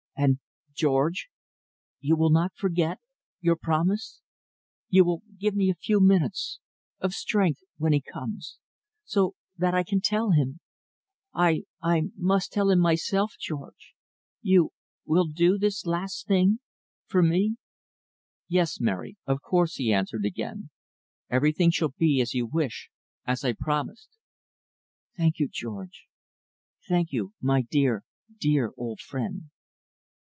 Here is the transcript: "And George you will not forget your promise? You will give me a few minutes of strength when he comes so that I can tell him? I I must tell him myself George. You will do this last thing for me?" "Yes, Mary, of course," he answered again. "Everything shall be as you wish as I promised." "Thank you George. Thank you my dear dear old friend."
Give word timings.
"And 0.17 0.37
George 0.75 1.29
you 1.99 2.15
will 2.15 2.29
not 2.29 2.53
forget 2.55 2.99
your 3.39 3.55
promise? 3.55 4.21
You 4.87 5.03
will 5.03 5.23
give 5.39 5.55
me 5.55 5.71
a 5.71 5.75
few 5.75 5.99
minutes 5.99 6.59
of 6.99 7.13
strength 7.13 7.61
when 7.77 7.91
he 7.91 8.01
comes 8.01 8.59
so 9.03 9.33
that 9.57 9.73
I 9.73 9.83
can 9.83 9.99
tell 9.99 10.29
him? 10.29 10.59
I 11.33 11.63
I 11.81 12.03
must 12.15 12.51
tell 12.51 12.69
him 12.69 12.79
myself 12.79 13.33
George. 13.39 13.95
You 14.43 14.71
will 15.05 15.25
do 15.25 15.57
this 15.57 15.87
last 15.87 16.27
thing 16.27 16.59
for 17.07 17.23
me?" 17.23 17.55
"Yes, 18.47 18.79
Mary, 18.79 19.17
of 19.25 19.41
course," 19.41 19.77
he 19.77 19.91
answered 19.91 20.23
again. 20.23 20.69
"Everything 21.31 21.71
shall 21.71 21.93
be 21.97 22.21
as 22.21 22.35
you 22.35 22.45
wish 22.45 22.91
as 23.25 23.43
I 23.43 23.53
promised." 23.53 24.09
"Thank 25.17 25.39
you 25.39 25.47
George. 25.51 26.05
Thank 26.87 27.11
you 27.11 27.33
my 27.41 27.63
dear 27.63 28.03
dear 28.37 28.71
old 28.77 28.99
friend." 28.99 29.45